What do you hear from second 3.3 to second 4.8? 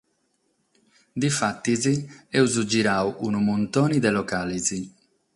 muntone de locales.